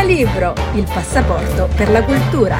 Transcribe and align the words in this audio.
Segnalibro, 0.00 0.54
il 0.76 0.84
passaporto 0.84 1.68
per 1.76 1.90
la 1.90 2.02
cultura. 2.02 2.58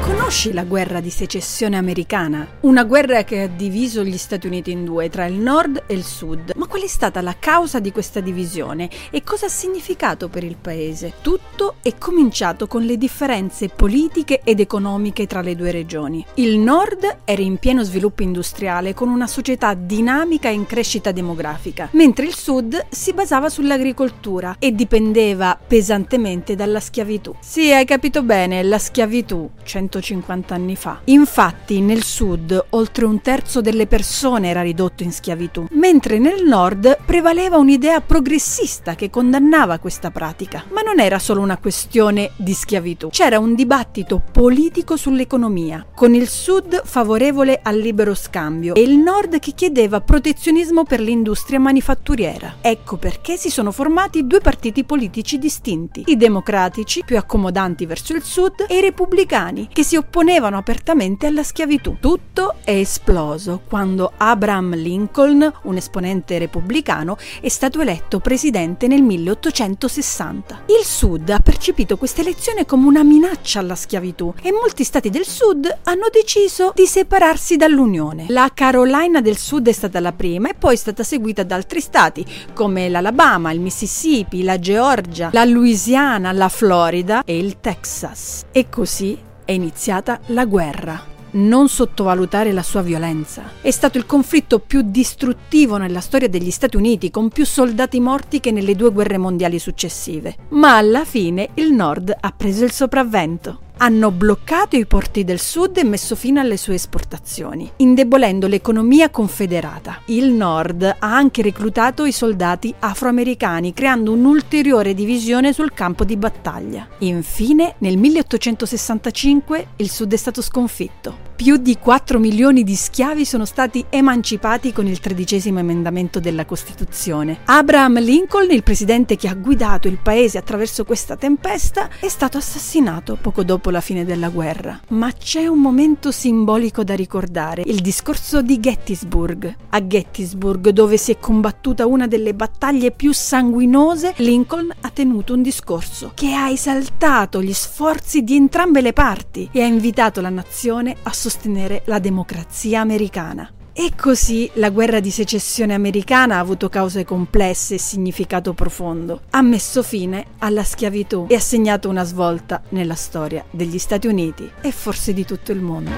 Conosci 0.00 0.54
la 0.54 0.64
guerra 0.64 1.00
di 1.00 1.10
secessione 1.10 1.76
americana? 1.76 2.46
Una 2.60 2.84
guerra 2.84 3.24
che 3.24 3.42
ha 3.42 3.46
diviso 3.48 4.02
gli 4.04 4.16
Stati 4.16 4.46
Uniti 4.46 4.70
in 4.70 4.86
due, 4.86 5.10
tra 5.10 5.26
il 5.26 5.34
nord 5.34 5.82
e 5.86 5.92
il 5.92 6.02
sud. 6.02 6.52
Qual 6.72 6.84
è 6.84 6.88
stata 6.88 7.20
la 7.20 7.36
causa 7.38 7.80
di 7.80 7.92
questa 7.92 8.20
divisione 8.20 8.88
e 9.10 9.22
cosa 9.22 9.44
ha 9.44 9.50
significato 9.50 10.30
per 10.30 10.42
il 10.42 10.56
paese? 10.56 11.12
Tutto 11.20 11.74
è 11.82 11.98
cominciato 11.98 12.66
con 12.66 12.84
le 12.84 12.96
differenze 12.96 13.68
politiche 13.68 14.40
ed 14.42 14.58
economiche 14.58 15.26
tra 15.26 15.42
le 15.42 15.54
due 15.54 15.70
regioni. 15.70 16.24
Il 16.36 16.56
nord 16.56 17.18
era 17.26 17.42
in 17.42 17.58
pieno 17.58 17.82
sviluppo 17.82 18.22
industriale 18.22 18.94
con 18.94 19.10
una 19.10 19.26
società 19.26 19.74
dinamica 19.74 20.48
in 20.48 20.64
crescita 20.64 21.12
demografica, 21.12 21.90
mentre 21.92 22.24
il 22.24 22.34
sud 22.34 22.86
si 22.88 23.12
basava 23.12 23.50
sull'agricoltura 23.50 24.56
e 24.58 24.72
dipendeva 24.72 25.60
pesantemente 25.64 26.54
dalla 26.54 26.80
schiavitù. 26.80 27.34
Sì, 27.40 27.70
hai 27.70 27.84
capito 27.84 28.22
bene, 28.22 28.62
la 28.62 28.78
schiavitù, 28.78 29.50
150 29.62 30.20
50 30.22 30.54
anni 30.54 30.74
fa. 30.74 31.00
Infatti 31.04 31.80
nel 31.80 32.02
sud 32.02 32.64
oltre 32.70 33.04
un 33.04 33.20
terzo 33.20 33.60
delle 33.60 33.86
persone 33.86 34.48
era 34.48 34.62
ridotto 34.62 35.02
in 35.02 35.12
schiavitù, 35.12 35.66
mentre 35.72 36.18
nel 36.18 36.44
nord 36.44 36.60
prevaleva 37.04 37.56
un'idea 37.56 38.00
progressista 38.00 38.94
che 38.94 39.10
condannava 39.10 39.78
questa 39.78 40.10
pratica. 40.10 40.64
Ma 40.70 40.82
non 40.82 41.00
era 41.00 41.18
solo 41.18 41.40
una 41.40 41.58
questione 41.58 42.30
di 42.36 42.54
schiavitù, 42.54 43.08
c'era 43.08 43.38
un 43.40 43.54
dibattito 43.54 44.22
politico 44.30 44.96
sull'economia, 44.96 45.84
con 45.92 46.14
il 46.14 46.28
sud 46.28 46.82
favorevole 46.84 47.58
al 47.62 47.76
libero 47.76 48.14
scambio 48.14 48.74
e 48.74 48.82
il 48.82 48.96
nord 48.96 49.40
che 49.40 49.52
chiedeva 49.52 50.00
protezionismo 50.00 50.84
per 50.84 51.00
l'industria 51.00 51.58
manifatturiera. 51.58 52.58
Ecco 52.60 52.96
perché 52.96 53.36
si 53.36 53.50
sono 53.50 53.72
formati 53.72 54.26
due 54.26 54.40
partiti 54.40 54.84
politici 54.84 55.38
distinti, 55.38 56.04
i 56.06 56.16
democratici, 56.16 57.02
più 57.04 57.16
accomodanti 57.16 57.86
verso 57.86 58.14
il 58.14 58.22
sud, 58.22 58.66
e 58.68 58.78
i 58.78 58.80
repubblicani, 58.80 59.68
che 59.72 59.82
si 59.82 59.96
opponevano 59.96 60.56
apertamente 60.56 61.26
alla 61.26 61.42
schiavitù. 61.42 61.96
Tutto 61.98 62.54
è 62.62 62.70
esploso 62.70 63.62
quando 63.68 64.12
Abraham 64.16 64.76
Lincoln, 64.76 65.52
un 65.62 65.76
esponente 65.76 66.38
repubblicano, 66.52 67.16
è 67.40 67.48
stato 67.48 67.80
eletto 67.80 68.20
presidente 68.20 68.86
nel 68.86 69.02
1860. 69.02 70.64
Il 70.66 70.84
Sud 70.84 71.30
ha 71.30 71.40
percepito 71.40 71.96
questa 71.96 72.20
elezione 72.20 72.66
come 72.66 72.86
una 72.86 73.02
minaccia 73.02 73.60
alla 73.60 73.74
schiavitù 73.74 74.34
e 74.42 74.52
molti 74.52 74.84
stati 74.84 75.08
del 75.08 75.24
Sud 75.24 75.78
hanno 75.84 76.08
deciso 76.12 76.72
di 76.74 76.86
separarsi 76.86 77.56
dall'Unione. 77.56 78.26
La 78.28 78.50
Carolina 78.52 79.22
del 79.22 79.38
Sud 79.38 79.68
è 79.68 79.72
stata 79.72 79.98
la 80.00 80.12
prima 80.12 80.50
e 80.50 80.54
poi 80.54 80.74
è 80.74 80.76
stata 80.76 81.02
seguita 81.02 81.42
da 81.42 81.54
altri 81.54 81.80
stati 81.80 82.24
come 82.52 82.88
l'Alabama, 82.90 83.52
il 83.52 83.60
Mississippi, 83.60 84.42
la 84.42 84.58
Georgia, 84.58 85.30
la 85.32 85.44
Louisiana, 85.44 86.32
la 86.32 86.48
Florida 86.48 87.22
e 87.24 87.38
il 87.38 87.60
Texas. 87.60 88.44
E 88.52 88.68
così 88.68 89.18
è 89.44 89.52
iniziata 89.52 90.20
la 90.26 90.44
guerra. 90.44 91.11
Non 91.34 91.68
sottovalutare 91.68 92.52
la 92.52 92.62
sua 92.62 92.82
violenza. 92.82 93.44
È 93.62 93.70
stato 93.70 93.96
il 93.96 94.04
conflitto 94.04 94.58
più 94.58 94.82
distruttivo 94.82 95.78
nella 95.78 96.00
storia 96.00 96.28
degli 96.28 96.50
Stati 96.50 96.76
Uniti, 96.76 97.10
con 97.10 97.30
più 97.30 97.46
soldati 97.46 98.00
morti 98.00 98.38
che 98.38 98.50
nelle 98.50 98.76
due 98.76 98.92
guerre 98.92 99.16
mondiali 99.16 99.58
successive. 99.58 100.36
Ma 100.50 100.76
alla 100.76 101.06
fine 101.06 101.48
il 101.54 101.72
Nord 101.72 102.14
ha 102.18 102.34
preso 102.36 102.64
il 102.64 102.72
sopravvento 102.72 103.60
hanno 103.82 104.12
bloccato 104.12 104.76
i 104.76 104.86
porti 104.86 105.24
del 105.24 105.40
sud 105.40 105.76
e 105.76 105.82
messo 105.82 106.14
fine 106.14 106.38
alle 106.38 106.56
sue 106.56 106.74
esportazioni, 106.74 107.68
indebolendo 107.78 108.46
l'economia 108.46 109.10
confederata. 109.10 110.02
Il 110.04 110.30
nord 110.30 110.84
ha 110.84 111.16
anche 111.16 111.42
reclutato 111.42 112.04
i 112.04 112.12
soldati 112.12 112.72
afroamericani, 112.78 113.74
creando 113.74 114.12
un'ulteriore 114.12 114.94
divisione 114.94 115.52
sul 115.52 115.72
campo 115.72 116.04
di 116.04 116.16
battaglia. 116.16 116.86
Infine, 116.98 117.74
nel 117.78 117.96
1865 117.96 119.66
il 119.78 119.90
sud 119.90 120.12
è 120.12 120.16
stato 120.16 120.42
sconfitto 120.42 121.30
più 121.42 121.56
di 121.56 121.76
4 121.76 122.20
milioni 122.20 122.62
di 122.62 122.76
schiavi 122.76 123.24
sono 123.24 123.44
stati 123.44 123.84
emancipati 123.88 124.72
con 124.72 124.86
il 124.86 125.00
tredicesimo 125.00 125.58
emendamento 125.58 126.20
della 126.20 126.44
Costituzione. 126.44 127.40
Abraham 127.46 127.98
Lincoln, 127.98 128.48
il 128.52 128.62
presidente 128.62 129.16
che 129.16 129.26
ha 129.26 129.34
guidato 129.34 129.88
il 129.88 129.98
paese 130.00 130.38
attraverso 130.38 130.84
questa 130.84 131.16
tempesta, 131.16 131.88
è 131.98 132.06
stato 132.06 132.38
assassinato 132.38 133.18
poco 133.20 133.42
dopo 133.42 133.70
la 133.70 133.80
fine 133.80 134.04
della 134.04 134.28
guerra. 134.28 134.80
Ma 134.90 135.10
c'è 135.10 135.48
un 135.48 135.58
momento 135.58 136.12
simbolico 136.12 136.84
da 136.84 136.94
ricordare, 136.94 137.64
il 137.66 137.80
discorso 137.80 138.40
di 138.40 138.60
Gettysburg. 138.60 139.56
A 139.70 139.84
Gettysburg, 139.84 140.68
dove 140.68 140.96
si 140.96 141.10
è 141.10 141.18
combattuta 141.18 141.86
una 141.86 142.06
delle 142.06 142.34
battaglie 142.34 142.92
più 142.92 143.12
sanguinose, 143.12 144.14
Lincoln 144.18 144.72
ha 144.80 144.90
tenuto 144.90 145.34
un 145.34 145.42
discorso 145.42 146.12
che 146.14 146.34
ha 146.34 146.50
esaltato 146.50 147.42
gli 147.42 147.52
sforzi 147.52 148.22
di 148.22 148.36
entrambe 148.36 148.80
le 148.80 148.92
parti 148.92 149.48
e 149.50 149.60
ha 149.60 149.66
invitato 149.66 150.20
la 150.20 150.28
nazione 150.28 150.94
a 151.02 151.12
sostenere 151.12 151.30
sostenere 151.32 151.80
la 151.86 151.98
democrazia 151.98 152.80
americana. 152.80 153.50
E 153.72 153.92
così 153.96 154.50
la 154.54 154.68
guerra 154.68 155.00
di 155.00 155.10
secessione 155.10 155.72
americana 155.72 156.36
ha 156.36 156.40
avuto 156.40 156.68
cause 156.68 157.06
complesse 157.06 157.76
e 157.76 157.78
significato 157.78 158.52
profondo. 158.52 159.22
Ha 159.30 159.40
messo 159.40 159.82
fine 159.82 160.26
alla 160.40 160.62
schiavitù 160.62 161.24
e 161.30 161.34
ha 161.34 161.40
segnato 161.40 161.88
una 161.88 162.04
svolta 162.04 162.60
nella 162.70 162.94
storia 162.94 163.42
degli 163.50 163.78
Stati 163.78 164.08
Uniti 164.08 164.50
e 164.60 164.72
forse 164.72 165.14
di 165.14 165.24
tutto 165.24 165.52
il 165.52 165.60
mondo. 165.62 165.90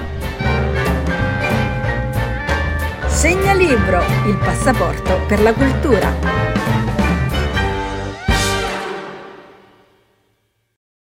Segna 3.07 3.53
libro, 3.53 3.99
il 4.27 4.37
passaporto 4.37 5.19
per 5.27 5.41
la 5.41 5.53
cultura. 5.53 6.44